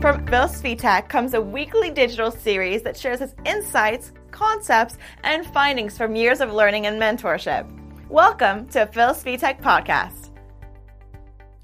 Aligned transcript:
From 0.00 0.24
Phil 0.28 0.46
Svitek 0.46 1.08
comes 1.08 1.34
a 1.34 1.40
weekly 1.40 1.90
digital 1.90 2.30
series 2.30 2.82
that 2.82 2.96
shares 2.96 3.20
its 3.20 3.34
insights, 3.44 4.12
concepts, 4.30 4.96
and 5.24 5.44
findings 5.46 5.98
from 5.98 6.14
years 6.14 6.40
of 6.40 6.52
learning 6.52 6.86
and 6.86 7.02
mentorship. 7.02 7.68
Welcome 8.08 8.68
to 8.68 8.86
Phil 8.86 9.08
Svitek 9.08 9.60
Podcast. 9.60 10.30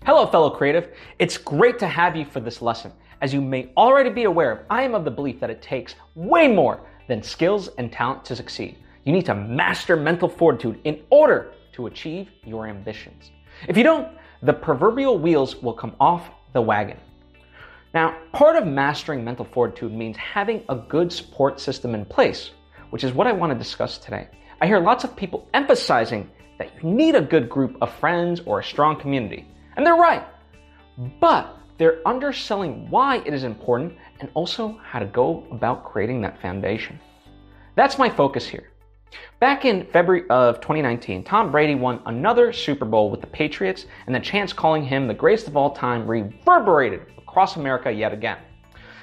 Hello, 0.05 0.27
fellow 0.27 0.51
creative. 0.51 0.97
It's 1.21 1.39
great 1.39 1.79
to 1.79 1.87
have 1.87 2.17
you 2.17 2.25
for 2.25 2.41
this 2.41 2.61
lesson. 2.61 2.91
As 3.21 3.33
you 3.33 3.41
may 3.41 3.71
already 3.77 4.11
be 4.11 4.25
aware, 4.25 4.67
I 4.69 4.83
am 4.83 4.97
of 4.97 5.05
the 5.05 5.13
belief 5.13 5.39
that 5.39 5.49
it 5.49 5.63
takes 5.63 5.95
way 6.17 6.49
more 6.49 6.81
than 7.07 7.23
skills 7.23 7.69
and 7.79 7.93
talent 7.93 8.25
to 8.25 8.35
succeed. 8.35 8.79
You 9.05 9.13
need 9.13 9.27
to 9.27 9.35
master 9.37 9.95
mental 9.95 10.29
fortitude 10.29 10.81
in 10.83 11.05
order 11.09 11.53
to 11.75 11.87
achieve 11.87 12.31
your 12.43 12.67
ambitions. 12.67 13.31
If 13.69 13.77
you 13.77 13.85
don't, 13.85 14.09
the 14.43 14.53
proverbial 14.53 15.21
wheels 15.21 15.55
will 15.63 15.75
come 15.75 15.95
off 16.01 16.31
the 16.53 16.61
wagon. 16.61 16.99
Now, 17.95 18.17
part 18.33 18.57
of 18.57 18.67
mastering 18.67 19.25
mental 19.25 19.45
fortitude 19.45 19.93
means 19.93 20.17
having 20.17 20.65
a 20.69 20.75
good 20.75 21.13
support 21.13 21.61
system 21.61 21.95
in 21.95 22.05
place, 22.05 22.51
which 22.91 23.05
is 23.05 23.13
what 23.13 23.29
I 23.29 23.33
want 23.33 23.53
to 23.53 23.59
discuss 23.59 23.99
today. 23.99 24.27
I 24.61 24.67
hear 24.67 24.81
lots 24.81 25.05
of 25.05 25.15
people 25.15 25.49
emphasizing 25.55 26.29
that 26.59 26.73
you 26.75 26.91
need 26.91 27.15
a 27.15 27.21
good 27.21 27.49
group 27.49 27.77
of 27.81 27.95
friends 27.95 28.41
or 28.47 28.59
a 28.59 28.65
strong 28.65 28.99
community. 28.99 29.47
And 29.77 29.87
they're 29.87 29.95
right. 29.95 30.25
But 31.21 31.57
they're 31.79 32.01
underselling 32.05 32.91
why 32.91 33.19
it 33.19 33.33
is 33.33 33.45
important 33.45 33.95
and 34.19 34.29
also 34.35 34.81
how 34.83 34.99
to 34.99 35.07
go 35.07 35.47
about 35.53 35.85
creating 35.85 36.21
that 36.23 36.43
foundation. 36.43 36.99
That's 37.77 37.97
my 37.97 38.11
focus 38.11 38.45
here. 38.45 38.73
Back 39.39 39.65
in 39.65 39.87
February 39.87 40.29
of 40.31 40.61
2019, 40.61 41.23
Tom 41.23 41.53
Brady 41.53 41.77
won 41.77 42.01
another 42.07 42.53
Super 42.53 42.85
Bowl 42.85 43.09
with 43.09 43.21
the 43.21 43.29
Patriots, 43.29 43.87
and 44.07 44.15
the 44.15 44.19
chants 44.19 44.53
calling 44.53 44.85
him 44.85 45.07
the 45.07 45.15
greatest 45.15 45.47
of 45.47 45.57
all 45.57 45.71
time 45.71 46.09
reverberated 46.09 47.03
across 47.35 47.57
America 47.57 47.91
yet 47.91 48.13
again. 48.13 48.39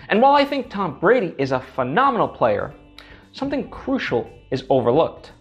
And 0.08 0.22
while 0.22 0.36
I 0.36 0.46
think 0.46 0.70
Tom 0.70 0.98
Brady 1.02 1.36
is 1.38 1.52
a 1.52 1.60
phenomenal 1.60 2.30
player, 2.30 2.74
something 3.34 3.70
crucial 3.70 4.30
is 4.52 4.64
overlooked. 4.70 5.34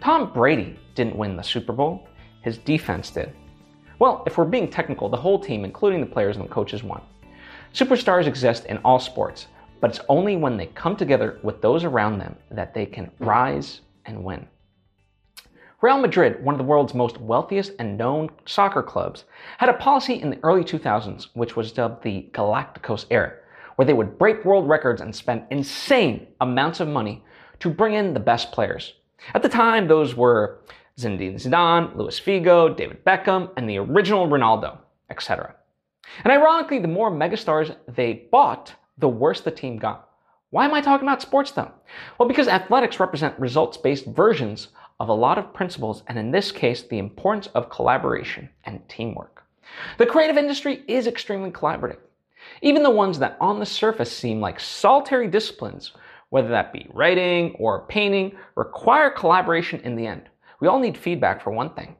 Tom 0.00 0.32
Brady 0.32 0.78
didn't 0.94 1.14
win 1.14 1.36
the 1.36 1.42
Super 1.42 1.74
Bowl, 1.74 2.08
his 2.40 2.56
defense 2.56 3.10
did. 3.10 3.34
Well, 3.98 4.22
if 4.26 4.38
we're 4.38 4.46
being 4.46 4.70
technical, 4.70 5.10
the 5.10 5.16
whole 5.18 5.38
team, 5.38 5.66
including 5.66 6.00
the 6.00 6.06
players 6.06 6.38
and 6.38 6.46
the 6.46 6.54
coaches, 6.54 6.82
won. 6.82 7.02
Superstars 7.74 8.26
exist 8.26 8.64
in 8.64 8.78
all 8.78 8.98
sports, 8.98 9.48
but 9.82 9.90
it's 9.90 10.00
only 10.08 10.38
when 10.38 10.56
they 10.56 10.68
come 10.68 10.96
together 10.96 11.40
with 11.42 11.60
those 11.60 11.84
around 11.84 12.18
them 12.18 12.34
that 12.50 12.72
they 12.72 12.86
can 12.86 13.10
rise 13.18 13.82
and 14.06 14.24
win. 14.24 14.46
Real 15.80 15.98
Madrid, 15.98 16.42
one 16.44 16.54
of 16.54 16.58
the 16.58 16.64
world's 16.64 16.92
most 16.92 17.18
wealthiest 17.18 17.70
and 17.78 17.96
known 17.96 18.30
soccer 18.46 18.82
clubs, 18.82 19.26
had 19.58 19.68
a 19.68 19.74
policy 19.74 20.14
in 20.14 20.28
the 20.28 20.40
early 20.42 20.64
2000s 20.64 21.28
which 21.34 21.54
was 21.54 21.70
dubbed 21.70 22.02
the 22.02 22.28
Galacticos 22.32 23.06
era, 23.10 23.34
where 23.76 23.86
they 23.86 23.92
would 23.92 24.18
break 24.18 24.44
world 24.44 24.68
records 24.68 25.00
and 25.00 25.14
spend 25.14 25.44
insane 25.50 26.26
amounts 26.40 26.80
of 26.80 26.88
money 26.88 27.22
to 27.60 27.70
bring 27.70 27.94
in 27.94 28.12
the 28.12 28.18
best 28.18 28.50
players. 28.50 28.94
At 29.34 29.42
the 29.42 29.48
time, 29.48 29.86
those 29.86 30.16
were 30.16 30.64
Zinedine 30.98 31.36
Zidane, 31.36 31.94
Luis 31.94 32.18
Figo, 32.18 32.76
David 32.76 33.04
Beckham, 33.04 33.50
and 33.56 33.70
the 33.70 33.78
original 33.78 34.26
Ronaldo, 34.26 34.78
etc. 35.10 35.54
And 36.24 36.32
ironically, 36.32 36.80
the 36.80 36.88
more 36.88 37.12
megastars 37.12 37.76
they 37.86 38.26
bought, 38.32 38.74
the 38.98 39.08
worse 39.08 39.42
the 39.42 39.52
team 39.52 39.78
got. 39.78 40.08
Why 40.50 40.64
am 40.64 40.74
I 40.74 40.80
talking 40.80 41.06
about 41.06 41.22
sports 41.22 41.52
though? 41.52 41.70
Well, 42.18 42.28
because 42.28 42.48
athletics 42.48 42.98
represent 42.98 43.38
results 43.38 43.76
based 43.76 44.06
versions 44.06 44.68
of 45.00 45.08
a 45.08 45.14
lot 45.14 45.38
of 45.38 45.54
principles, 45.54 46.02
and 46.08 46.18
in 46.18 46.30
this 46.30 46.50
case, 46.50 46.82
the 46.82 46.98
importance 46.98 47.46
of 47.54 47.70
collaboration 47.70 48.48
and 48.64 48.86
teamwork. 48.88 49.44
The 49.98 50.06
creative 50.06 50.36
industry 50.36 50.82
is 50.88 51.06
extremely 51.06 51.50
collaborative. 51.50 51.98
Even 52.62 52.82
the 52.82 52.90
ones 52.90 53.18
that 53.18 53.36
on 53.40 53.60
the 53.60 53.66
surface 53.66 54.10
seem 54.10 54.40
like 54.40 54.58
solitary 54.58 55.28
disciplines, 55.28 55.92
whether 56.30 56.48
that 56.48 56.72
be 56.72 56.88
writing 56.92 57.54
or 57.58 57.86
painting, 57.86 58.32
require 58.54 59.10
collaboration 59.10 59.80
in 59.80 59.94
the 59.94 60.06
end. 60.06 60.28
We 60.60 60.68
all 60.68 60.80
need 60.80 60.98
feedback 60.98 61.42
for 61.42 61.50
one 61.50 61.74
thing. 61.74 61.96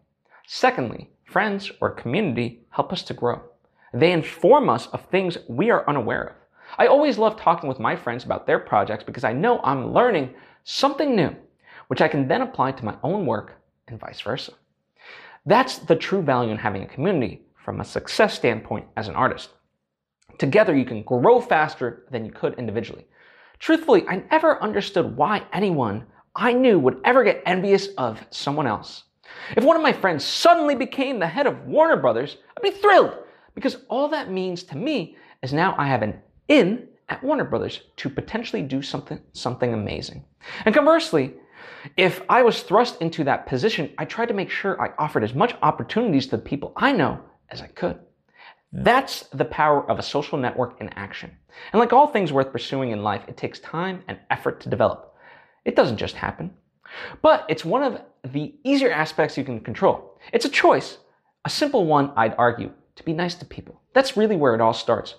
Secondly, 0.47 1.11
friends 1.25 1.71
or 1.81 1.91
community 1.91 2.63
help 2.71 2.93
us 2.93 3.03
to 3.05 3.15
grow. 3.15 3.43
They 3.93 4.13
inform 4.13 4.69
us 4.69 4.89
of 4.89 5.05
things 5.07 5.39
we 5.49 5.71
are 5.71 5.89
unaware 5.89 6.25
of. 6.25 6.35
I 6.79 6.87
always 6.87 7.17
love 7.17 7.37
talking 7.37 7.69
with 7.69 7.79
my 7.79 7.97
friends 7.97 8.25
about 8.25 8.47
their 8.47 8.59
projects 8.59 9.05
because 9.05 9.25
I 9.25 9.33
know 9.33 9.61
I'm 9.63 9.93
learning 9.93 10.35
something 10.65 11.15
new 11.15 11.35
which 11.89 12.01
I 12.01 12.09
can 12.09 12.29
then 12.29 12.43
apply 12.43 12.73
to 12.73 12.85
my 12.85 12.97
own 13.03 13.27
work 13.27 13.61
and 13.89 13.99
vice 14.01 14.21
versa. 14.21 14.53
That's 15.45 15.79
the 15.79 15.97
true 15.97 16.23
value 16.23 16.51
in 16.51 16.59
having 16.59 16.83
a 16.83 16.87
community 16.87 17.43
from 17.57 17.81
a 17.81 17.85
success 17.85 18.35
standpoint 18.35 18.87
as 18.97 19.09
an 19.09 19.15
artist. 19.15 19.51
Together, 20.39 20.77
you 20.77 20.85
can 20.85 21.03
grow 21.03 21.41
faster 21.41 22.05
than 22.11 22.25
you 22.25 22.31
could 22.31 22.55
individually. 22.55 23.07
Truthfully, 23.59 24.07
I 24.09 24.23
never 24.31 24.63
understood 24.63 25.17
why 25.17 25.45
anyone 25.53 26.07
I 26.37 26.53
knew 26.53 26.79
would 26.79 27.01
ever 27.05 27.25
get 27.25 27.43
envious 27.45 27.89
of 27.99 28.25
someone 28.31 28.67
else. 28.67 29.05
If 29.57 29.65
one 29.65 29.77
of 29.77 29.83
my 29.83 29.93
friends 29.93 30.25
suddenly 30.25 30.75
became 30.75 31.19
the 31.19 31.27
head 31.27 31.47
of 31.47 31.67
Warner 31.67 31.97
Brothers, 31.97 32.37
I'd 32.57 32.63
be 32.63 32.71
thrilled 32.71 33.17
because 33.55 33.79
all 33.89 34.09
that 34.09 34.31
means 34.31 34.63
to 34.65 34.77
me 34.77 35.17
is 35.43 35.53
now 35.53 35.75
I 35.77 35.87
have 35.89 36.03
an 36.03 36.21
in 36.49 36.89
at 37.09 37.23
Warner 37.25 37.45
Brothers 37.45 37.81
to 37.97 38.09
potentially 38.09 38.63
do 38.63 38.83
something, 38.83 39.21
something 39.33 39.75
amazing. 39.75 40.25
And 40.65 40.75
conversely, 40.75 41.35
if 41.97 42.23
I 42.29 42.43
was 42.43 42.63
thrust 42.63 43.01
into 43.01 43.25
that 43.25 43.47
position, 43.47 43.93
I 43.99 44.05
tried 44.05 44.29
to 44.29 44.35
make 44.35 44.51
sure 44.51 44.81
I 44.81 44.93
offered 44.99 45.25
as 45.25 45.35
much 45.35 45.55
opportunities 45.63 46.27
to 46.27 46.37
the 46.37 46.43
people 46.43 46.73
I 46.77 46.93
know 46.93 47.21
as 47.51 47.63
I 47.63 47.69
could. 47.69 47.99
That's 48.73 49.23
the 49.33 49.45
power 49.47 49.89
of 49.91 49.99
a 49.99 50.03
social 50.03 50.39
network 50.39 50.81
in 50.81 50.89
action. 50.91 51.31
And 51.73 51.81
like 51.81 51.93
all 51.93 52.07
things 52.07 52.33
worth 52.33 52.53
pursuing 52.53 52.91
in 52.91 53.03
life, 53.03 53.23
it 53.27 53.37
takes 53.37 53.61
time 53.61 54.03
and 54.09 54.19
effort 54.31 54.61
to 54.61 54.69
develop. 54.69 55.15
It 55.65 55.75
doesn't 55.75 55.97
just 55.97 56.17
happen. 56.17 56.53
But 57.23 57.47
it's 57.49 57.65
one 57.65 57.83
of 57.83 58.01
the 58.33 58.55
easier 58.65 58.93
aspects 58.93 59.37
you 59.37 59.45
can 59.45 59.61
control. 59.61 60.19
It's 60.33 60.45
a 60.45 60.51
choice, 60.51 60.99
a 61.45 61.51
simple 61.51 61.87
one, 61.87 62.13
I'd 62.17 62.35
argue, 62.37 62.73
to 62.97 63.03
be 63.05 63.13
nice 63.13 63.35
to 63.37 63.45
people. 63.45 63.81
That's 63.95 64.17
really 64.17 64.37
where 64.37 64.55
it 64.55 64.61
all 64.61 64.75
starts. 64.75 65.15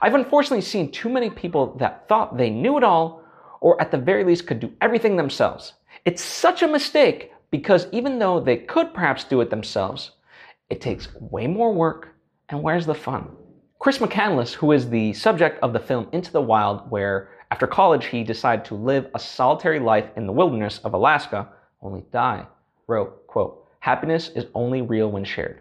I've 0.00 0.14
unfortunately 0.14 0.62
seen 0.62 0.90
too 0.90 1.08
many 1.08 1.30
people 1.30 1.76
that 1.78 2.08
thought 2.08 2.36
they 2.36 2.50
knew 2.50 2.76
it 2.76 2.84
all, 2.84 3.22
or 3.60 3.80
at 3.80 3.90
the 3.90 3.98
very 3.98 4.24
least 4.24 4.46
could 4.46 4.60
do 4.60 4.72
everything 4.80 5.16
themselves. 5.16 5.74
It's 6.04 6.22
such 6.22 6.62
a 6.62 6.68
mistake 6.68 7.32
because 7.52 7.86
even 7.92 8.18
though 8.18 8.40
they 8.40 8.56
could 8.56 8.92
perhaps 8.92 9.22
do 9.22 9.40
it 9.40 9.50
themselves, 9.50 10.12
it 10.68 10.80
takes 10.80 11.14
way 11.20 11.46
more 11.46 11.72
work, 11.72 12.08
and 12.48 12.60
where's 12.60 12.86
the 12.86 12.94
fun? 12.94 13.28
Chris 13.78 13.98
McCandless, 13.98 14.52
who 14.52 14.72
is 14.72 14.88
the 14.88 15.12
subject 15.12 15.62
of 15.62 15.72
the 15.72 15.78
film 15.78 16.08
Into 16.10 16.32
the 16.32 16.42
Wild, 16.42 16.90
where 16.90 17.30
after 17.52 17.68
college 17.68 18.06
he 18.06 18.24
decided 18.24 18.64
to 18.64 18.74
live 18.74 19.06
a 19.14 19.18
solitary 19.20 19.78
life 19.78 20.10
in 20.16 20.26
the 20.26 20.32
wilderness 20.32 20.80
of 20.82 20.94
Alaska, 20.94 21.48
only 21.80 22.04
die, 22.10 22.46
wrote, 22.88 23.26
quote, 23.28 23.68
happiness 23.78 24.30
is 24.34 24.46
only 24.54 24.82
real 24.82 25.08
when 25.10 25.24
shared. 25.24 25.60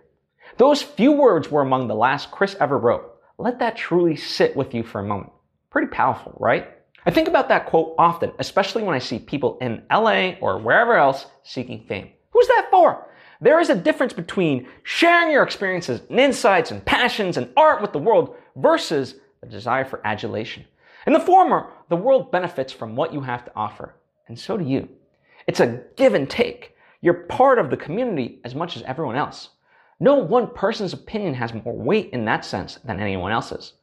Those 0.57 0.81
few 0.81 1.11
words 1.11 1.51
were 1.51 1.61
among 1.61 1.87
the 1.87 1.95
last 1.95 2.31
Chris 2.31 2.55
ever 2.59 2.79
wrote. 2.79 3.15
Let 3.37 3.59
that 3.59 3.77
truly 3.77 4.15
sit 4.15 4.55
with 4.55 4.73
you 4.73 4.81
for 4.81 5.01
a 5.01 5.05
moment. 5.05 5.33
Pretty 5.69 5.87
powerful, 5.87 6.35
right? 6.39 6.67
I 7.05 7.11
think 7.11 7.27
about 7.27 7.49
that 7.49 7.65
quote 7.65 7.95
often, 7.97 8.31
especially 8.37 8.83
when 8.83 8.95
I 8.95 8.99
see 8.99 9.17
people 9.17 9.57
in 9.59 9.81
LA 9.91 10.33
or 10.39 10.59
wherever 10.59 10.95
else 10.95 11.25
seeking 11.43 11.83
fame. 11.87 12.09
Who's 12.31 12.47
that 12.47 12.67
for? 12.69 13.07
There 13.41 13.59
is 13.59 13.69
a 13.71 13.75
difference 13.75 14.13
between 14.13 14.67
sharing 14.83 15.31
your 15.31 15.41
experiences 15.41 16.01
and 16.09 16.19
insights 16.19 16.69
and 16.69 16.85
passions 16.85 17.37
and 17.37 17.51
art 17.57 17.81
with 17.81 17.91
the 17.91 17.97
world 17.97 18.35
versus 18.55 19.15
the 19.41 19.47
desire 19.47 19.83
for 19.83 20.05
adulation. 20.05 20.63
In 21.07 21.13
the 21.13 21.19
former, 21.19 21.71
the 21.89 21.95
world 21.95 22.31
benefits 22.31 22.71
from 22.71 22.95
what 22.95 23.11
you 23.11 23.21
have 23.21 23.43
to 23.45 23.51
offer, 23.55 23.95
and 24.27 24.37
so 24.37 24.57
do 24.57 24.63
you. 24.63 24.87
It's 25.47 25.59
a 25.59 25.81
give 25.95 26.13
and 26.13 26.29
take. 26.29 26.75
You're 27.01 27.25
part 27.25 27.57
of 27.57 27.71
the 27.71 27.77
community 27.77 28.39
as 28.43 28.53
much 28.53 28.77
as 28.77 28.83
everyone 28.83 29.15
else. 29.15 29.49
No 29.99 30.15
one 30.15 30.53
person's 30.53 30.93
opinion 30.93 31.33
has 31.33 31.51
more 31.51 31.75
weight 31.75 32.11
in 32.13 32.25
that 32.25 32.45
sense 32.45 32.75
than 32.83 32.99
anyone 32.99 33.31
else's. 33.31 33.73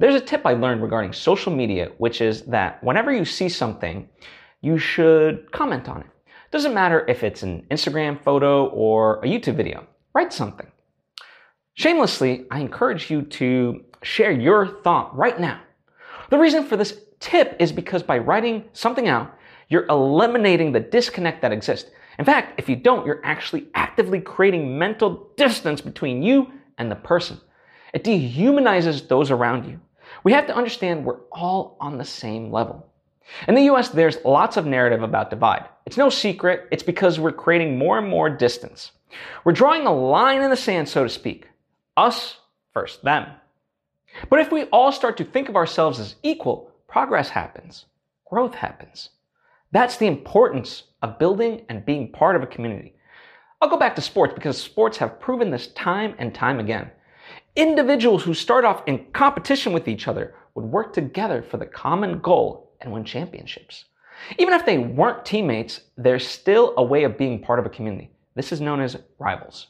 There's 0.00 0.14
a 0.14 0.20
tip 0.20 0.46
I 0.46 0.52
learned 0.52 0.80
regarding 0.80 1.12
social 1.12 1.52
media, 1.52 1.90
which 1.98 2.20
is 2.20 2.42
that 2.42 2.82
whenever 2.84 3.12
you 3.12 3.24
see 3.24 3.48
something, 3.48 4.08
you 4.60 4.78
should 4.78 5.50
comment 5.50 5.88
on 5.88 6.02
it. 6.02 6.06
Doesn't 6.52 6.72
matter 6.72 7.04
if 7.08 7.24
it's 7.24 7.42
an 7.42 7.66
Instagram 7.72 8.22
photo 8.22 8.66
or 8.66 9.18
a 9.24 9.26
YouTube 9.26 9.56
video. 9.56 9.88
Write 10.14 10.32
something. 10.32 10.70
Shamelessly, 11.74 12.46
I 12.48 12.60
encourage 12.60 13.10
you 13.10 13.22
to 13.22 13.84
share 14.02 14.30
your 14.30 14.80
thought 14.82 15.16
right 15.16 15.38
now. 15.40 15.60
The 16.30 16.38
reason 16.38 16.64
for 16.64 16.76
this 16.76 17.00
tip 17.18 17.56
is 17.58 17.72
because 17.72 18.04
by 18.04 18.18
writing 18.18 18.66
something 18.74 19.08
out, 19.08 19.34
you're 19.68 19.86
eliminating 19.86 20.70
the 20.70 20.80
disconnect 20.80 21.42
that 21.42 21.52
exists. 21.52 21.90
In 22.20 22.24
fact, 22.24 22.54
if 22.56 22.68
you 22.68 22.76
don't, 22.76 23.04
you're 23.04 23.24
actually 23.24 23.66
actively 23.74 24.20
creating 24.20 24.78
mental 24.78 25.30
distance 25.36 25.80
between 25.80 26.22
you 26.22 26.52
and 26.78 26.88
the 26.88 26.96
person. 26.96 27.40
It 27.92 28.04
dehumanizes 28.04 29.08
those 29.08 29.32
around 29.32 29.66
you. 29.66 29.80
We 30.24 30.32
have 30.32 30.46
to 30.46 30.56
understand 30.56 31.04
we're 31.04 31.20
all 31.32 31.76
on 31.80 31.98
the 31.98 32.04
same 32.04 32.50
level. 32.50 32.86
In 33.46 33.54
the 33.54 33.70
US, 33.70 33.90
there's 33.90 34.24
lots 34.24 34.56
of 34.56 34.66
narrative 34.66 35.02
about 35.02 35.30
divide. 35.30 35.68
It's 35.86 35.96
no 35.96 36.10
secret, 36.10 36.68
it's 36.70 36.82
because 36.82 37.18
we're 37.18 37.32
creating 37.32 37.78
more 37.78 37.98
and 37.98 38.08
more 38.08 38.30
distance. 38.30 38.92
We're 39.44 39.52
drawing 39.52 39.86
a 39.86 39.94
line 39.94 40.42
in 40.42 40.50
the 40.50 40.56
sand, 40.56 40.88
so 40.88 41.02
to 41.02 41.08
speak. 41.08 41.48
Us 41.96 42.36
first, 42.72 43.02
them. 43.02 43.26
But 44.30 44.40
if 44.40 44.50
we 44.50 44.64
all 44.64 44.92
start 44.92 45.16
to 45.18 45.24
think 45.24 45.48
of 45.48 45.56
ourselves 45.56 46.00
as 46.00 46.16
equal, 46.22 46.72
progress 46.88 47.28
happens, 47.28 47.86
growth 48.28 48.54
happens. 48.54 49.10
That's 49.72 49.98
the 49.98 50.06
importance 50.06 50.84
of 51.02 51.18
building 51.18 51.64
and 51.68 51.84
being 51.84 52.10
part 52.10 52.36
of 52.36 52.42
a 52.42 52.46
community. 52.46 52.94
I'll 53.60 53.68
go 53.68 53.76
back 53.76 53.96
to 53.96 54.02
sports 54.02 54.32
because 54.34 54.60
sports 54.60 54.96
have 54.98 55.20
proven 55.20 55.50
this 55.50 55.68
time 55.68 56.14
and 56.18 56.34
time 56.34 56.60
again. 56.60 56.90
Individuals 57.58 58.22
who 58.22 58.34
start 58.34 58.64
off 58.64 58.84
in 58.86 59.04
competition 59.12 59.72
with 59.72 59.88
each 59.88 60.06
other 60.06 60.32
would 60.54 60.64
work 60.64 60.92
together 60.92 61.42
for 61.42 61.56
the 61.56 61.66
common 61.66 62.20
goal 62.20 62.70
and 62.80 62.92
win 62.92 63.04
championships. 63.04 63.86
Even 64.38 64.54
if 64.54 64.64
they 64.64 64.78
weren't 64.78 65.24
teammates, 65.24 65.80
there's 65.96 66.24
still 66.24 66.72
a 66.76 66.84
way 66.84 67.02
of 67.02 67.18
being 67.18 67.42
part 67.42 67.58
of 67.58 67.66
a 67.66 67.68
community. 67.68 68.12
This 68.36 68.52
is 68.52 68.60
known 68.60 68.80
as 68.80 68.96
rivals. 69.18 69.66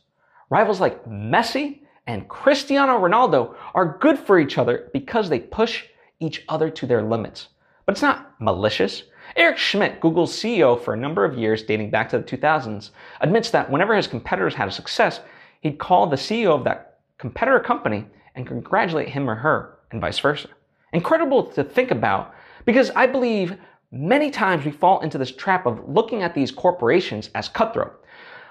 Rivals 0.51 0.83
like 0.83 1.03
Messi 1.07 1.81
and 2.07 2.29
Cristiano 2.29 2.99
Ronaldo 2.99 3.55
are 3.73 3.97
good 3.99 4.19
for 4.19 4.39
each 4.39 4.59
other 4.59 4.91
because 4.93 5.31
they 5.31 5.41
push 5.41 5.85
each 6.21 6.45
other 6.51 6.69
to 6.69 6.87
their 6.87 7.01
limits. 7.01 7.49
But 7.87 7.93
it's 7.93 8.03
not 8.03 8.39
malicious. 8.39 9.05
Eric 9.35 9.57
Schmidt, 9.57 9.99
Google's 10.03 10.37
CEO 10.37 10.79
for 10.79 10.93
a 10.93 10.99
number 10.99 11.25
of 11.25 11.39
years 11.39 11.63
dating 11.63 11.89
back 11.89 12.11
to 12.11 12.19
the 12.19 12.25
2000s, 12.25 12.91
admits 13.23 13.49
that 13.49 13.71
whenever 13.71 13.97
his 13.97 14.07
competitors 14.07 14.55
had 14.55 14.69
a 14.69 14.73
success, 14.73 15.21
he'd 15.63 15.79
call 15.79 16.07
the 16.07 16.17
CEO 16.17 16.51
of 16.51 16.65
that 16.65 16.88
competitor 17.19 17.61
company 17.61 18.07
and 18.35 18.47
congratulate 18.47 19.09
him 19.09 19.29
or 19.29 19.35
her, 19.35 19.79
and 19.91 20.01
vice 20.01 20.19
versa. 20.19 20.49
Incredible 20.93 21.45
to 21.45 21.65
think 21.65 21.91
about 21.91 22.35
because 22.65 22.91
I 22.91 23.07
believe 23.07 23.57
many 23.91 24.31
times 24.31 24.65
we 24.65 24.71
fall 24.71 25.01
into 25.01 25.19
this 25.19 25.33
trap 25.33 25.67
of 25.67 25.89
looking 25.89 26.23
at 26.23 26.35
these 26.35 26.51
corporations 26.51 27.31
as 27.35 27.49
cutthroat. 27.49 28.05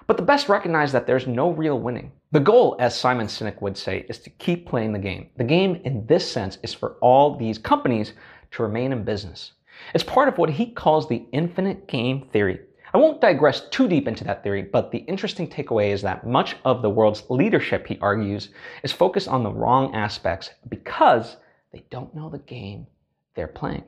But 0.08 0.18
the 0.18 0.24
best 0.24 0.48
recognize 0.48 0.92
that 0.94 1.06
there's 1.06 1.28
no 1.28 1.52
real 1.52 1.80
winning. 1.80 2.12
The 2.32 2.40
goal, 2.40 2.78
as 2.80 2.98
Simon 2.98 3.28
Sinek 3.28 3.62
would 3.62 3.78
say, 3.78 4.06
is 4.08 4.20
to 4.20 4.30
keep 4.30 4.68
playing 4.68 4.94
the 4.94 5.00
game. 5.00 5.30
The 5.38 5.44
game, 5.44 5.82
in 5.84 6.06
this 6.08 6.30
sense, 6.30 6.58
is 6.64 6.74
for 6.74 6.98
all 7.02 7.36
these 7.36 7.58
companies 7.58 8.14
to 8.52 8.64
remain 8.64 8.92
in 8.94 9.04
business. 9.04 9.52
It's 9.94 10.04
part 10.04 10.28
of 10.28 10.38
what 10.38 10.50
he 10.50 10.72
calls 10.72 11.08
the 11.08 11.26
infinite 11.32 11.88
game 11.88 12.28
theory. 12.32 12.60
I 12.98 13.00
won't 13.00 13.22
digress 13.22 13.62
too 13.70 13.88
deep 13.88 14.08
into 14.08 14.24
that 14.24 14.42
theory, 14.42 14.64
but 14.64 14.90
the 14.90 14.98
interesting 14.98 15.48
takeaway 15.48 15.92
is 15.92 16.02
that 16.02 16.26
much 16.26 16.56
of 16.66 16.82
the 16.82 16.90
world's 16.90 17.30
leadership, 17.30 17.86
he 17.86 18.00
argues, 18.02 18.50
is 18.82 18.92
focused 18.92 19.28
on 19.28 19.44
the 19.44 19.52
wrong 19.52 19.94
aspects 19.94 20.50
because 20.68 21.38
they 21.72 21.84
don't 21.92 22.16
know 22.16 22.28
the 22.28 22.40
game 22.40 22.88
they're 23.36 23.48
playing. 23.48 23.84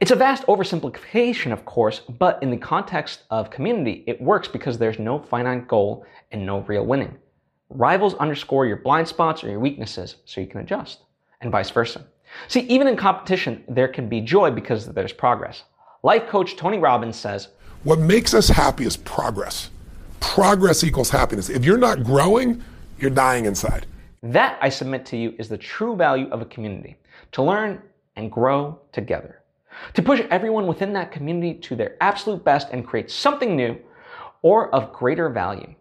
It's 0.00 0.12
a 0.12 0.16
vast 0.16 0.46
oversimplification, 0.46 1.52
of 1.52 1.66
course, 1.66 1.98
but 1.98 2.42
in 2.42 2.50
the 2.50 2.56
context 2.56 3.24
of 3.28 3.50
community, 3.50 4.02
it 4.06 4.18
works 4.18 4.48
because 4.48 4.78
there's 4.78 4.98
no 4.98 5.18
finite 5.18 5.68
goal 5.68 6.06
and 6.32 6.46
no 6.46 6.60
real 6.60 6.86
winning. 6.86 7.18
Rivals 7.68 8.14
underscore 8.14 8.64
your 8.64 8.78
blind 8.78 9.08
spots 9.08 9.44
or 9.44 9.50
your 9.50 9.60
weaknesses 9.60 10.16
so 10.24 10.40
you 10.40 10.46
can 10.46 10.60
adjust, 10.60 11.00
and 11.42 11.52
vice 11.52 11.68
versa. 11.68 12.06
See, 12.48 12.60
even 12.60 12.88
in 12.88 12.96
competition, 12.96 13.62
there 13.68 13.88
can 13.88 14.08
be 14.08 14.22
joy 14.22 14.52
because 14.52 14.86
there's 14.86 15.12
progress. 15.12 15.64
Life 16.02 16.28
coach 16.28 16.56
Tony 16.56 16.78
Robbins 16.78 17.16
says, 17.16 17.48
What 17.82 17.98
makes 17.98 18.34
us 18.34 18.48
happy 18.48 18.84
is 18.84 18.98
progress. 18.98 19.70
Progress 20.20 20.84
equals 20.84 21.08
happiness. 21.08 21.48
If 21.48 21.64
you're 21.64 21.78
not 21.78 22.04
growing, 22.04 22.62
you're 22.98 23.10
dying 23.10 23.46
inside. 23.46 23.86
That, 24.22 24.58
I 24.60 24.68
submit 24.68 25.06
to 25.06 25.16
you, 25.16 25.34
is 25.38 25.48
the 25.48 25.56
true 25.56 25.96
value 25.96 26.28
of 26.28 26.42
a 26.42 26.44
community 26.44 26.98
to 27.32 27.42
learn 27.42 27.80
and 28.16 28.30
grow 28.30 28.78
together. 28.92 29.40
To 29.94 30.02
push 30.02 30.20
everyone 30.30 30.66
within 30.66 30.92
that 30.92 31.10
community 31.10 31.54
to 31.60 31.74
their 31.74 31.96
absolute 32.02 32.44
best 32.44 32.68
and 32.70 32.86
create 32.86 33.10
something 33.10 33.56
new 33.56 33.78
or 34.42 34.74
of 34.74 34.92
greater 34.92 35.30
value. 35.30 35.74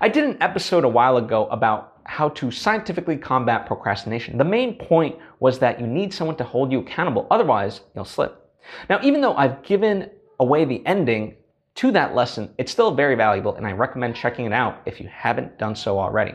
I 0.00 0.08
did 0.08 0.22
an 0.22 0.40
episode 0.40 0.84
a 0.84 0.88
while 0.88 1.16
ago 1.16 1.48
about 1.48 2.00
how 2.04 2.28
to 2.28 2.52
scientifically 2.52 3.16
combat 3.16 3.66
procrastination. 3.66 4.38
The 4.38 4.44
main 4.44 4.74
point 4.76 5.18
was 5.40 5.58
that 5.58 5.80
you 5.80 5.88
need 5.88 6.14
someone 6.14 6.36
to 6.36 6.44
hold 6.44 6.70
you 6.70 6.78
accountable, 6.78 7.26
otherwise, 7.28 7.80
you'll 7.96 8.04
slip. 8.04 8.52
Now, 8.88 9.00
even 9.02 9.20
though 9.20 9.34
I've 9.34 9.64
given 9.64 10.10
away 10.38 10.64
the 10.64 10.86
ending 10.86 11.34
to 11.80 11.90
that 11.90 12.14
lesson, 12.14 12.52
it's 12.58 12.70
still 12.70 12.90
very 12.90 13.14
valuable, 13.14 13.54
and 13.54 13.66
I 13.66 13.72
recommend 13.72 14.14
checking 14.14 14.44
it 14.44 14.52
out 14.52 14.82
if 14.84 15.00
you 15.00 15.08
haven't 15.08 15.56
done 15.56 15.74
so 15.74 15.98
already. 15.98 16.34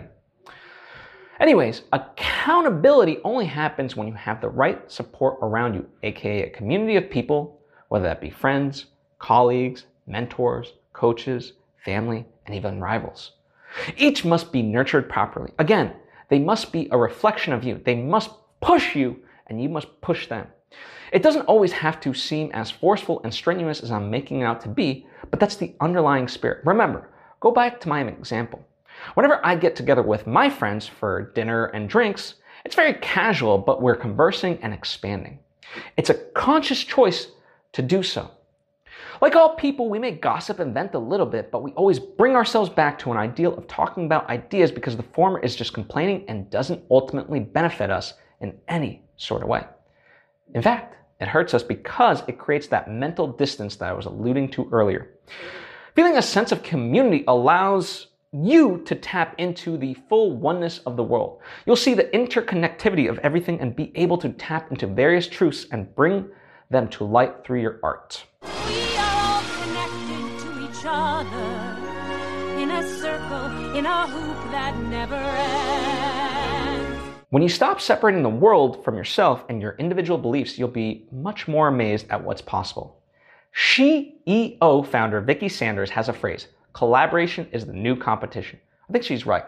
Anyways, 1.39 1.83
accountability 1.93 3.19
only 3.23 3.45
happens 3.45 3.95
when 3.95 4.07
you 4.07 4.15
have 4.15 4.41
the 4.41 4.49
right 4.49 4.91
support 4.91 5.37
around 5.43 5.75
you, 5.75 5.87
aka 6.01 6.47
a 6.47 6.49
community 6.49 6.95
of 6.95 7.11
people, 7.11 7.61
whether 7.89 8.05
that 8.05 8.21
be 8.21 8.31
friends, 8.31 8.87
colleagues, 9.19 9.85
mentors, 10.07 10.73
coaches, 10.93 11.53
family, 11.83 12.25
and 12.47 12.55
even 12.55 12.81
rivals. 12.81 13.33
Each 13.97 14.25
must 14.25 14.51
be 14.51 14.63
nurtured 14.63 15.07
properly. 15.07 15.51
Again, 15.59 15.93
they 16.29 16.39
must 16.39 16.71
be 16.71 16.87
a 16.89 16.97
reflection 16.97 17.53
of 17.53 17.63
you. 17.63 17.79
They 17.85 17.93
must 17.93 18.31
push 18.61 18.95
you, 18.95 19.19
and 19.45 19.61
you 19.61 19.69
must 19.69 20.01
push 20.01 20.25
them. 20.25 20.47
It 21.15 21.23
doesn't 21.23 21.43
always 21.43 21.71
have 21.71 22.01
to 22.01 22.13
seem 22.13 22.51
as 22.51 22.69
forceful 22.69 23.21
and 23.23 23.33
strenuous 23.33 23.79
as 23.79 23.89
I'm 23.89 24.11
making 24.11 24.41
it 24.41 24.43
out 24.43 24.59
to 24.63 24.67
be, 24.67 25.07
but 25.31 25.39
that's 25.39 25.55
the 25.55 25.73
underlying 25.79 26.27
spirit. 26.27 26.65
Remember, 26.65 27.09
go 27.39 27.51
back 27.51 27.79
to 27.79 27.87
my 27.87 28.01
example. 28.01 28.67
Whenever 29.13 29.39
I 29.41 29.55
get 29.55 29.77
together 29.77 30.01
with 30.01 30.27
my 30.27 30.49
friends 30.49 30.85
for 30.85 31.31
dinner 31.33 31.67
and 31.67 31.87
drinks, 31.87 32.33
it's 32.65 32.75
very 32.75 32.95
casual, 32.95 33.57
but 33.57 33.81
we're 33.81 33.95
conversing 33.95 34.59
and 34.61 34.73
expanding. 34.73 35.39
It's 35.95 36.09
a 36.09 36.15
conscious 36.35 36.83
choice 36.83 37.27
to 37.71 37.81
do 37.81 38.03
so. 38.03 38.29
Like 39.21 39.37
all 39.37 39.55
people, 39.55 39.89
we 39.89 39.99
may 39.99 40.11
gossip 40.11 40.59
and 40.59 40.73
vent 40.73 40.95
a 40.95 40.99
little 40.99 41.25
bit, 41.25 41.49
but 41.49 41.63
we 41.63 41.71
always 41.71 41.97
bring 41.97 42.35
ourselves 42.35 42.69
back 42.69 42.99
to 42.99 43.13
an 43.13 43.17
ideal 43.17 43.57
of 43.57 43.67
talking 43.67 44.05
about 44.05 44.29
ideas 44.29 44.69
because 44.69 44.97
the 44.97 45.03
former 45.13 45.39
is 45.39 45.55
just 45.55 45.71
complaining 45.71 46.25
and 46.27 46.49
doesn't 46.49 46.83
ultimately 46.91 47.39
benefit 47.39 47.89
us 47.89 48.15
in 48.41 48.53
any 48.67 49.01
sort 49.15 49.43
of 49.43 49.47
way. 49.47 49.63
In 50.53 50.61
fact, 50.61 50.95
it 51.19 51.27
hurts 51.27 51.53
us 51.53 51.63
because 51.63 52.23
it 52.27 52.37
creates 52.37 52.67
that 52.67 52.89
mental 52.89 53.27
distance 53.27 53.75
that 53.77 53.89
I 53.89 53.93
was 53.93 54.05
alluding 54.05 54.49
to 54.51 54.67
earlier. 54.71 55.09
Feeling 55.95 56.17
a 56.17 56.21
sense 56.21 56.51
of 56.51 56.61
community 56.61 57.23
allows 57.27 58.07
you 58.33 58.81
to 58.85 58.95
tap 58.95 59.33
into 59.37 59.77
the 59.77 59.93
full 60.09 60.35
oneness 60.35 60.79
of 60.79 60.97
the 60.97 61.03
world. 61.03 61.39
You'll 61.65 61.77
see 61.77 61.93
the 61.93 62.03
interconnectivity 62.05 63.09
of 63.09 63.17
everything 63.19 63.61
and 63.61 63.75
be 63.75 63.93
able 63.95 64.17
to 64.17 64.29
tap 64.29 64.71
into 64.71 64.87
various 64.87 65.27
truths 65.27 65.67
and 65.71 65.93
bring 65.95 66.27
them 66.69 66.89
to 66.89 67.05
light 67.05 67.45
through 67.45 67.61
your 67.61 67.79
art. 67.81 68.25
We 68.41 68.97
are 68.97 69.15
all 69.15 69.43
connected 69.61 70.39
to 70.39 70.69
each 70.69 70.83
other 70.85 72.61
in 72.61 72.71
a 72.71 72.83
circle, 72.99 73.75
in 73.75 73.85
a 73.85 74.07
hoop 74.07 74.51
that 74.51 74.77
never 74.89 75.15
ends. 75.15 76.14
When 77.29 77.41
you 77.41 77.49
stop 77.49 77.81
separating 77.81 78.21
the 78.21 78.29
world 78.29 78.83
from 78.85 78.95
yourself 78.95 79.45
and 79.49 79.59
your 79.59 79.75
individual 79.79 80.19
beliefs, 80.19 80.59
you'll 80.59 80.67
be 80.67 81.07
much 81.11 81.47
more 81.47 81.67
amazed 81.67 82.07
at 82.11 82.23
what's 82.23 82.41
possible. 82.41 83.01
SheEO 83.55 84.85
founder 84.85 85.21
Vicki 85.21 85.49
Saunders 85.49 85.89
has 85.89 86.07
a 86.07 86.13
phrase 86.13 86.47
collaboration 86.73 87.47
is 87.51 87.65
the 87.65 87.73
new 87.73 87.95
competition. 87.95 88.59
I 88.87 88.93
think 88.93 89.03
she's 89.03 89.25
right. 89.25 89.45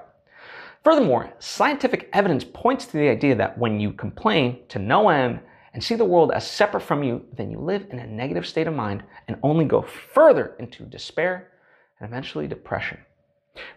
Furthermore, 0.84 1.32
scientific 1.40 2.10
evidence 2.13 2.44
points 2.44 2.86
to 2.88 2.94
the 2.94 3.10
idea 3.10 3.36
that 3.36 3.58
when 3.58 3.80
you 3.80 3.92
complain 3.92 4.60
to 4.70 4.80
no 4.80 5.10
end 5.10 5.40
and 5.74 5.84
see 5.84 5.96
the 5.96 6.06
world 6.06 6.32
as 6.32 6.50
separate 6.50 6.82
from 6.82 7.04
you, 7.04 7.24
then 7.34 7.52
you 7.52 7.60
live 7.60 7.86
in 7.92 8.00
a 8.00 8.08
negative 8.08 8.48
state 8.48 8.68
of 8.68 8.74
mind 8.74 9.04
and 9.28 9.38
only 9.44 9.66
go 9.66 9.82
further 9.82 10.56
into 10.58 10.84
despair 10.84 11.52
and 12.00 12.10
eventually 12.10 12.48
depression. 12.48 12.98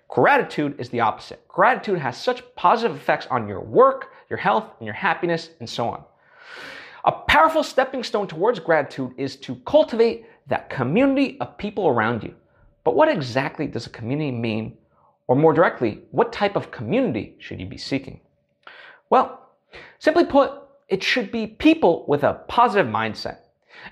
Gratitude 0.08 0.74
is 0.78 0.88
the 0.88 1.00
opposite. 1.00 1.46
Gratitude 1.48 1.98
has 1.98 2.16
such 2.16 2.42
positive 2.56 2.96
effects 2.96 3.26
on 3.30 3.48
your 3.48 3.60
work, 3.60 4.12
your 4.28 4.38
health, 4.38 4.64
and 4.78 4.86
your 4.86 4.94
happiness, 4.94 5.50
and 5.60 5.68
so 5.68 5.88
on. 5.88 6.04
A 7.04 7.12
powerful 7.12 7.62
stepping 7.62 8.02
stone 8.02 8.26
towards 8.26 8.58
gratitude 8.58 9.12
is 9.16 9.36
to 9.36 9.56
cultivate 9.66 10.26
that 10.48 10.68
community 10.68 11.38
of 11.40 11.56
people 11.56 11.88
around 11.88 12.22
you. 12.22 12.34
But 12.84 12.94
what 12.96 13.08
exactly 13.08 13.66
does 13.66 13.86
a 13.86 13.90
community 13.90 14.30
mean? 14.30 14.76
Or 15.26 15.36
more 15.36 15.52
directly, 15.52 16.02
what 16.10 16.32
type 16.32 16.56
of 16.56 16.70
community 16.70 17.36
should 17.38 17.60
you 17.60 17.66
be 17.66 17.78
seeking? 17.78 18.20
Well, 19.10 19.48
simply 19.98 20.24
put, 20.24 20.52
it 20.88 21.02
should 21.02 21.30
be 21.30 21.46
people 21.46 22.04
with 22.08 22.24
a 22.24 22.42
positive 22.48 22.92
mindset. 22.92 23.38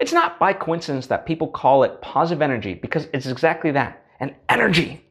It's 0.01 0.13
not 0.13 0.39
by 0.39 0.53
coincidence 0.53 1.07
that 1.07 1.27
people 1.27 1.49
call 1.49 1.85
it 1.85 2.01
positive 2.03 2.43
energy 2.43 2.75
because 2.75 3.09
it's 3.15 3.27
exactly 3.27 3.71
that 3.71 4.05
an 4.21 4.35
energy. 4.49 5.05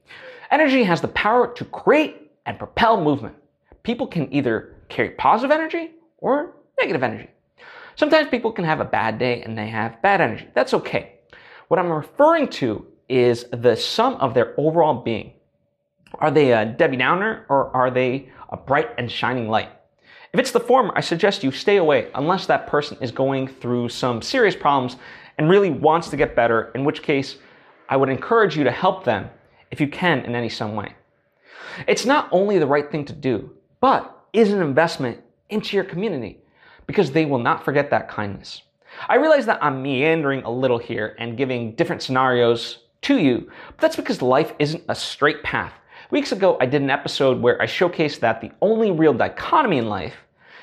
Energy 0.50 0.84
has 0.84 1.02
the 1.02 1.08
power 1.10 1.54
to 1.54 1.66
create 1.66 2.32
and 2.46 2.58
propel 2.58 3.02
movement. 3.02 3.36
People 3.84 4.08
can 4.08 4.34
either 4.34 4.76
carry 4.90 5.12
positive 5.12 5.52
energy 5.52 5.92
or 6.20 6.56
negative 6.80 7.04
energy. 7.04 7.30
Sometimes 7.96 8.30
people 8.30 8.52
can 8.52 8.64
have 8.64 8.80
a 8.80 8.86
bad 8.86 9.18
day 9.18 9.42
and 9.42 9.58
they 9.58 9.68
have 9.68 10.02
bad 10.02 10.22
energy. 10.22 10.48
That's 10.54 10.74
okay. 10.74 11.16
What 11.68 11.80
I'm 11.80 11.92
referring 11.92 12.48
to 12.50 12.86
is 13.10 13.46
the 13.52 13.76
sum 13.76 14.16
of 14.16 14.34
their 14.34 14.54
overall 14.58 15.02
being. 15.02 15.34
Are 16.16 16.32
they 16.32 16.54
a 16.54 16.66
Debbie 16.66 16.98
Downer 16.98 17.46
or 17.50 17.76
are 17.76 17.92
they 17.92 18.30
a 18.50 18.58
bright 18.58 18.92
and 18.98 19.12
shining 19.12 19.50
light? 19.50 19.70
If 20.32 20.40
it's 20.40 20.52
the 20.52 20.60
former, 20.60 20.94
I 20.96 21.02
suggest 21.02 21.44
you 21.44 21.52
stay 21.52 21.78
away 21.78 22.10
unless 22.16 22.46
that 22.46 22.68
person 22.68 22.98
is 23.02 23.12
going 23.12 23.48
through 23.48 23.90
some 23.90 24.22
serious 24.22 24.56
problems 24.56 24.98
and 25.38 25.50
really 25.50 25.70
wants 25.70 26.10
to 26.10 26.18
get 26.18 26.36
better, 26.36 26.72
in 26.76 26.86
which 26.86 27.02
case 27.02 27.38
I 27.90 27.98
would 27.98 28.10
encourage 28.10 28.56
you 28.56 28.64
to 28.64 28.72
help 28.72 29.04
them 29.04 29.30
if 29.72 29.82
you 29.82 29.88
can 29.88 30.20
in 30.20 30.36
any 30.36 30.50
some 30.50 30.76
way. 30.76 30.96
It's 31.88 32.06
not 32.06 32.28
only 32.32 32.58
the 32.58 32.68
right 32.68 32.90
thing 32.92 33.06
to 33.06 33.14
do, 33.14 33.52
but 33.80 34.26
is 34.34 34.52
an 34.52 34.62
investment 34.62 35.22
into 35.50 35.76
your 35.76 35.86
community 35.86 36.40
because 36.86 37.12
they 37.12 37.26
will 37.26 37.40
not 37.40 37.64
forget 37.64 37.90
that 37.90 38.10
kindness. 38.10 38.64
I 39.08 39.16
realize 39.16 39.46
that 39.46 39.64
I'm 39.64 39.84
meandering 39.84 40.44
a 40.44 40.52
little 40.52 40.78
here 40.78 41.16
and 41.20 41.38
giving 41.38 41.76
different 41.76 42.02
scenarios 42.02 42.80
to 43.02 43.20
you, 43.20 43.52
but 43.68 43.80
that's 43.80 43.96
because 43.96 44.22
life 44.22 44.54
isn't 44.60 44.84
a 44.88 44.96
straight 44.96 45.44
path. 45.44 45.74
Weeks 46.10 46.32
ago, 46.32 46.58
I 46.60 46.66
did 46.66 46.82
an 46.82 46.90
episode 46.90 47.42
where 47.42 47.62
I 47.62 47.66
showcased 47.66 48.22
that 48.22 48.42
the 48.42 48.52
only 48.62 48.92
real 48.92 49.14
dichotomy 49.14 49.78
in 49.78 49.88
life 49.88 50.16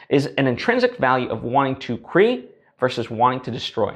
is 0.09 0.27
an 0.39 0.47
intrinsic 0.47 0.97
value 0.97 1.29
of 1.29 1.45
wanting 1.45 1.77
to 1.77 1.99
create 1.99 2.51
versus 2.81 3.11
wanting 3.11 3.41
to 3.41 3.51
destroy. 3.51 3.95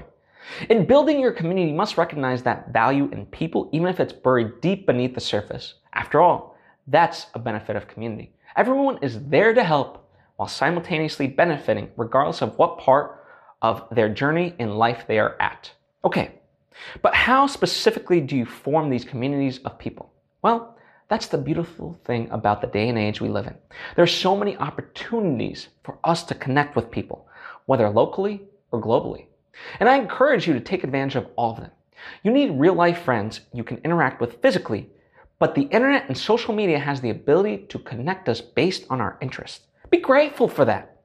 In 0.69 0.87
building 0.87 1.21
your 1.21 1.33
community, 1.33 1.71
you 1.71 1.77
must 1.77 1.99
recognize 1.99 2.43
that 2.43 2.73
value 2.73 3.09
in 3.13 3.27
people, 3.27 3.69
even 3.73 3.89
if 3.89 4.01
it's 4.01 4.13
buried 4.13 4.61
deep 4.61 4.87
beneath 4.87 5.15
the 5.15 5.21
surface. 5.21 5.75
After 5.93 6.21
all, 6.21 6.57
that's 6.87 7.27
a 7.35 7.39
benefit 7.39 7.77
of 7.77 7.89
community. 7.89 8.33
Everyone 8.57 8.99
is 9.03 9.23
there 9.25 9.55
to 9.55 9.63
help 9.63 10.11
while 10.37 10.49
simultaneously 10.49 11.27
benefiting, 11.27 11.91
regardless 11.97 12.43
of 12.43 12.57
what 12.59 12.79
part 12.79 13.25
of 13.63 13.85
their 13.91 14.09
journey 14.09 14.55
in 14.59 14.77
life 14.77 15.05
they 15.07 15.19
are 15.19 15.37
at. 15.41 15.71
Okay, 16.05 16.33
but 17.03 17.15
how 17.15 17.47
specifically 17.47 18.21
do 18.21 18.37
you 18.37 18.47
form 18.47 18.89
these 18.89 19.05
communities 19.05 19.59
of 19.65 19.79
people? 19.79 20.13
Well, 20.43 20.77
that's 21.09 21.27
the 21.27 21.39
beautiful 21.39 21.99
thing 22.05 22.29
about 22.31 22.61
the 22.61 22.67
day 22.67 22.89
and 22.89 22.99
age 22.99 23.21
we 23.21 23.29
live 23.29 23.47
in. 23.47 23.57
There 23.97 24.03
are 24.03 24.07
so 24.07 24.37
many 24.37 24.57
opportunities 24.59 25.69
for 25.83 25.99
us 26.05 26.23
to 26.25 26.35
connect 26.35 26.77
with 26.77 26.91
people, 26.91 27.27
whether 27.67 27.89
locally 27.89 28.43
or 28.71 28.81
globally. 28.81 29.28
And 29.81 29.89
I 29.89 29.97
encourage 29.97 30.47
you 30.47 30.55
to 30.55 30.61
take 30.61 30.85
advantage 30.85 31.17
of 31.17 31.29
all 31.37 31.53
of 31.53 31.61
them. 31.61 31.71
You 32.23 32.33
need 32.33 32.59
real 32.59 32.75
life 32.75 33.03
friends 33.03 33.41
you 33.53 33.65
can 33.65 33.79
interact 33.79 34.21
with 34.21 34.41
physically, 34.41 34.89
but 35.39 35.55
the 35.55 35.63
internet 35.63 36.07
and 36.09 36.17
social 36.17 36.55
media 36.55 36.79
has 36.79 37.01
the 37.01 37.11
ability 37.11 37.67
to 37.69 37.79
connect 37.79 38.29
us 38.29 38.41
based 38.41 38.85
on 38.91 39.01
our 39.01 39.19
interests. 39.21 39.67
Be 39.91 39.99
grateful 39.99 40.49
for 40.49 40.65
that. 40.65 41.03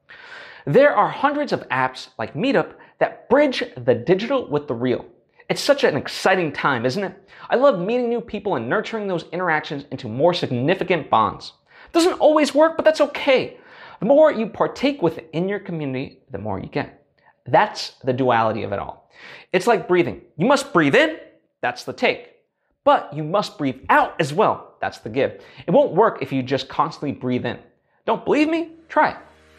There 0.66 0.96
are 0.96 1.10
hundreds 1.10 1.52
of 1.52 1.68
apps 1.70 2.10
like 2.18 2.34
Meetup 2.34 2.74
that 3.00 3.30
bridge 3.30 3.64
the 3.76 3.96
digital 3.96 4.50
with 4.50 4.68
the 4.68 4.74
real. 4.74 5.06
It's 5.50 5.62
such 5.62 5.84
an 5.84 5.98
exciting 5.98 6.54
time, 6.54 6.86
isn't 6.86 7.04
it? 7.04 7.30
I 7.50 7.56
love 7.56 7.80
meeting 7.80 8.08
new 8.08 8.22
people 8.22 8.56
and 8.56 8.70
nurturing 8.70 9.08
those 9.08 9.26
interactions 9.34 9.86
into 9.92 10.08
more 10.08 10.34
significant 10.34 11.10
bonds. 11.10 11.54
Doesn't 11.92 12.14
always 12.14 12.56
work, 12.56 12.78
but 12.78 12.86
that's 12.86 13.02
okay. 13.02 13.58
The 14.00 14.06
more 14.06 14.32
you 14.32 14.48
partake 14.48 15.02
within 15.02 15.50
your 15.50 15.60
community, 15.60 16.22
the 16.32 16.38
more 16.38 16.60
you 16.60 16.68
get. 16.68 17.03
That's 17.46 17.92
the 18.04 18.14
duality 18.14 18.64
of 18.64 18.72
it 18.72 18.80
all. 18.80 19.10
It's 19.52 19.68
like 19.68 19.88
breathing. 19.88 20.22
You 20.38 20.48
must 20.48 20.74
breathe 20.74 20.96
in, 20.96 21.18
that's 21.62 21.84
the 21.84 21.94
take. 21.94 22.30
But 22.84 23.14
you 23.14 23.24
must 23.24 23.58
breathe 23.58 23.82
out 23.90 24.16
as 24.20 24.34
well, 24.34 24.76
that's 24.82 25.00
the 25.00 25.10
give. 25.10 25.42
It 25.66 25.72
won't 25.72 25.94
work 25.94 26.22
if 26.22 26.32
you 26.32 26.44
just 26.44 26.68
constantly 26.68 27.12
breathe 27.12 27.46
in. 27.46 27.60
Don't 28.06 28.26
believe 28.26 28.50
me? 28.50 28.72
Try 28.90 29.12
it. 29.12 29.18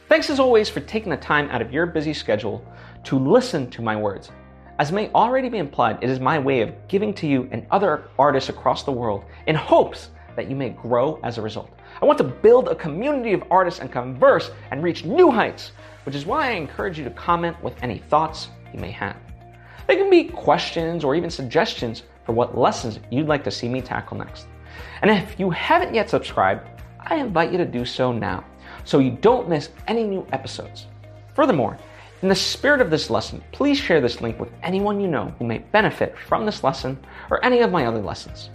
Thanks 0.08 0.28
as 0.28 0.38
always 0.38 0.68
for 0.68 0.80
taking 0.80 1.10
the 1.10 1.16
time 1.16 1.48
out 1.48 1.62
of 1.62 1.72
your 1.72 1.86
busy 1.86 2.12
schedule 2.12 2.66
to 3.04 3.18
listen 3.18 3.70
to 3.70 3.80
my 3.80 3.96
words. 3.96 4.30
As 4.78 4.92
may 4.92 5.10
already 5.12 5.48
be 5.48 5.58
implied, 5.58 5.98
it 6.02 6.10
is 6.10 6.20
my 6.20 6.38
way 6.38 6.60
of 6.60 6.74
giving 6.88 7.14
to 7.14 7.26
you 7.26 7.48
and 7.52 7.66
other 7.70 8.08
artists 8.18 8.50
across 8.50 8.82
the 8.82 8.92
world 8.92 9.24
in 9.46 9.54
hopes 9.54 10.10
that 10.36 10.48
you 10.48 10.56
may 10.56 10.70
grow 10.70 11.18
as 11.22 11.38
a 11.38 11.42
result. 11.42 11.70
I 12.00 12.04
want 12.04 12.18
to 12.18 12.24
build 12.24 12.68
a 12.68 12.74
community 12.74 13.32
of 13.32 13.44
artists 13.50 13.80
and 13.80 13.90
converse 13.90 14.50
and 14.70 14.82
reach 14.82 15.04
new 15.04 15.30
heights, 15.30 15.72
which 16.04 16.14
is 16.14 16.26
why 16.26 16.48
I 16.48 16.52
encourage 16.52 16.98
you 16.98 17.04
to 17.04 17.10
comment 17.10 17.62
with 17.62 17.74
any 17.82 17.98
thoughts 17.98 18.48
you 18.72 18.80
may 18.80 18.90
have. 18.90 19.16
They 19.86 19.96
can 19.96 20.10
be 20.10 20.24
questions 20.24 21.04
or 21.04 21.14
even 21.14 21.30
suggestions 21.30 22.02
for 22.24 22.32
what 22.32 22.56
lessons 22.56 22.98
you'd 23.10 23.28
like 23.28 23.44
to 23.44 23.50
see 23.50 23.68
me 23.68 23.80
tackle 23.80 24.16
next. 24.16 24.46
And 25.02 25.10
if 25.10 25.38
you 25.38 25.50
haven't 25.50 25.94
yet 25.94 26.10
subscribed, 26.10 26.68
I 26.98 27.16
invite 27.16 27.52
you 27.52 27.58
to 27.58 27.66
do 27.66 27.84
so 27.84 28.12
now 28.12 28.44
so 28.84 28.98
you 28.98 29.12
don't 29.12 29.48
miss 29.48 29.70
any 29.86 30.04
new 30.04 30.26
episodes. 30.32 30.86
Furthermore, 31.34 31.78
in 32.22 32.28
the 32.28 32.34
spirit 32.34 32.80
of 32.80 32.90
this 32.90 33.10
lesson, 33.10 33.42
please 33.52 33.78
share 33.78 34.00
this 34.00 34.22
link 34.22 34.40
with 34.40 34.50
anyone 34.62 35.00
you 35.00 35.08
know 35.08 35.34
who 35.38 35.46
may 35.46 35.58
benefit 35.58 36.16
from 36.18 36.46
this 36.46 36.64
lesson 36.64 36.98
or 37.30 37.44
any 37.44 37.60
of 37.60 37.70
my 37.70 37.86
other 37.86 38.00
lessons. 38.00 38.50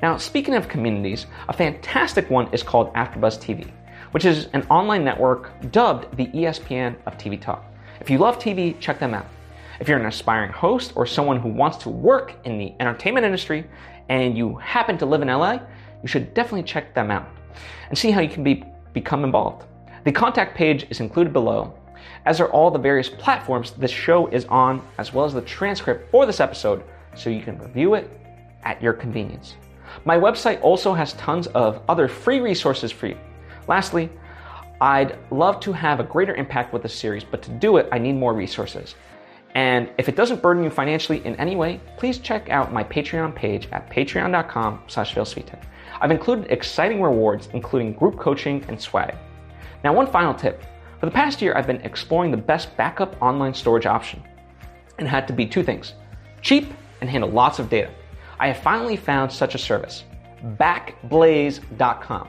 Now, 0.00 0.16
speaking 0.16 0.54
of 0.54 0.68
communities, 0.68 1.26
a 1.48 1.52
fantastic 1.52 2.30
one 2.30 2.48
is 2.52 2.62
called 2.62 2.94
AfterBuzz 2.94 3.40
TV, 3.40 3.68
which 4.12 4.24
is 4.24 4.46
an 4.52 4.62
online 4.70 5.04
network 5.04 5.50
dubbed 5.72 6.16
the 6.16 6.26
ESPN 6.26 6.94
of 7.06 7.18
TV 7.18 7.40
talk. 7.40 7.64
If 8.00 8.08
you 8.08 8.18
love 8.18 8.38
TV, 8.38 8.78
check 8.78 9.00
them 9.00 9.12
out. 9.12 9.26
If 9.80 9.88
you're 9.88 9.98
an 9.98 10.06
aspiring 10.06 10.52
host 10.52 10.92
or 10.94 11.04
someone 11.04 11.40
who 11.40 11.48
wants 11.48 11.78
to 11.78 11.88
work 11.88 12.34
in 12.44 12.58
the 12.58 12.74
entertainment 12.78 13.26
industry 13.26 13.64
and 14.08 14.38
you 14.38 14.54
happen 14.56 14.98
to 14.98 15.06
live 15.06 15.20
in 15.20 15.28
LA, 15.28 15.58
you 16.02 16.08
should 16.08 16.32
definitely 16.32 16.62
check 16.62 16.94
them 16.94 17.10
out 17.10 17.28
and 17.88 17.98
see 17.98 18.12
how 18.12 18.20
you 18.20 18.28
can 18.28 18.44
be, 18.44 18.64
become 18.92 19.24
involved. 19.24 19.66
The 20.04 20.12
contact 20.12 20.56
page 20.56 20.86
is 20.90 21.00
included 21.00 21.32
below, 21.32 21.76
as 22.24 22.40
are 22.40 22.50
all 22.50 22.70
the 22.70 22.78
various 22.78 23.08
platforms 23.08 23.72
this 23.72 23.90
show 23.90 24.28
is 24.28 24.44
on, 24.44 24.80
as 24.98 25.12
well 25.12 25.24
as 25.24 25.34
the 25.34 25.42
transcript 25.42 26.08
for 26.12 26.24
this 26.24 26.38
episode, 26.38 26.84
so 27.16 27.30
you 27.30 27.42
can 27.42 27.58
review 27.58 27.94
it 27.94 28.08
at 28.62 28.80
your 28.80 28.92
convenience. 28.92 29.56
My 30.04 30.16
website 30.16 30.60
also 30.62 30.94
has 30.94 31.12
tons 31.14 31.46
of 31.48 31.82
other 31.88 32.08
free 32.08 32.40
resources 32.40 32.92
for 32.92 33.06
you. 33.06 33.16
Lastly, 33.66 34.10
I'd 34.80 35.18
love 35.30 35.60
to 35.60 35.72
have 35.72 36.00
a 36.00 36.04
greater 36.04 36.34
impact 36.34 36.72
with 36.72 36.82
this 36.82 36.94
series, 36.94 37.24
but 37.24 37.42
to 37.42 37.50
do 37.50 37.78
it, 37.78 37.88
I 37.90 37.98
need 37.98 38.14
more 38.14 38.32
resources. 38.32 38.94
And 39.54 39.90
if 39.98 40.08
it 40.08 40.14
doesn't 40.14 40.40
burden 40.40 40.62
you 40.62 40.70
financially 40.70 41.24
in 41.24 41.34
any 41.36 41.56
way, 41.56 41.80
please 41.96 42.18
check 42.18 42.48
out 42.48 42.72
my 42.72 42.84
Patreon 42.84 43.34
page 43.34 43.68
at 43.72 43.90
patreon.com 43.90 44.82
slash 44.86 45.16
I've 46.00 46.10
included 46.10 46.50
exciting 46.50 47.02
rewards, 47.02 47.48
including 47.54 47.94
group 47.94 48.18
coaching 48.18 48.64
and 48.68 48.80
swag. 48.80 49.16
Now, 49.82 49.92
one 49.92 50.06
final 50.06 50.34
tip. 50.34 50.62
For 51.00 51.06
the 51.06 51.12
past 51.12 51.40
year, 51.42 51.54
I've 51.56 51.66
been 51.66 51.80
exploring 51.82 52.30
the 52.30 52.36
best 52.36 52.76
backup 52.76 53.20
online 53.22 53.54
storage 53.54 53.86
option. 53.86 54.22
And 54.98 55.06
it 55.06 55.10
had 55.10 55.26
to 55.28 55.32
be 55.32 55.46
two 55.46 55.62
things 55.62 55.94
cheap 56.40 56.72
and 57.00 57.10
handle 57.10 57.30
lots 57.30 57.58
of 57.58 57.68
data. 57.68 57.90
I 58.40 58.48
have 58.48 58.58
finally 58.58 58.96
found 58.96 59.32
such 59.32 59.54
a 59.54 59.58
service 59.58 60.04
backblaze.com. 60.56 62.28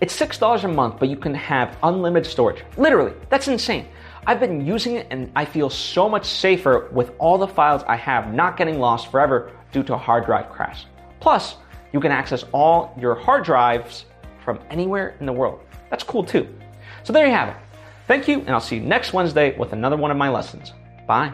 It's 0.00 0.18
$6 0.18 0.64
a 0.64 0.68
month, 0.68 0.98
but 0.98 1.08
you 1.08 1.16
can 1.16 1.34
have 1.34 1.78
unlimited 1.82 2.30
storage. 2.30 2.64
Literally, 2.76 3.14
that's 3.30 3.48
insane. 3.48 3.86
I've 4.26 4.40
been 4.40 4.66
using 4.66 4.96
it 4.96 5.06
and 5.10 5.30
I 5.34 5.44
feel 5.44 5.70
so 5.70 6.08
much 6.08 6.26
safer 6.26 6.88
with 6.92 7.12
all 7.18 7.38
the 7.38 7.48
files 7.48 7.82
I 7.86 7.96
have 7.96 8.34
not 8.34 8.56
getting 8.56 8.78
lost 8.78 9.10
forever 9.10 9.52
due 9.72 9.82
to 9.84 9.94
a 9.94 9.98
hard 9.98 10.26
drive 10.26 10.50
crash. 10.50 10.84
Plus, 11.20 11.56
you 11.92 12.00
can 12.00 12.12
access 12.12 12.44
all 12.52 12.94
your 13.00 13.14
hard 13.14 13.44
drives 13.44 14.04
from 14.44 14.58
anywhere 14.70 15.16
in 15.20 15.26
the 15.26 15.32
world. 15.32 15.60
That's 15.90 16.04
cool 16.04 16.24
too. 16.24 16.46
So 17.04 17.12
there 17.12 17.26
you 17.26 17.32
have 17.32 17.48
it. 17.48 17.56
Thank 18.06 18.28
you, 18.28 18.40
and 18.40 18.50
I'll 18.50 18.60
see 18.60 18.76
you 18.76 18.82
next 18.82 19.12
Wednesday 19.12 19.56
with 19.56 19.72
another 19.72 19.96
one 19.96 20.10
of 20.10 20.16
my 20.16 20.28
lessons. 20.28 20.72
Bye. 21.06 21.32